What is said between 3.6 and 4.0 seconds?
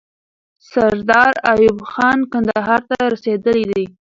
دی.